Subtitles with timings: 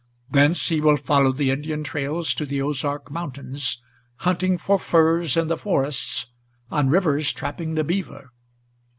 [0.31, 3.83] Thence he will follow the Indian trails to the Ozark Mountains,
[4.15, 6.25] Hunting for furs in the forests,
[6.71, 8.31] on rivers trapping the beaver.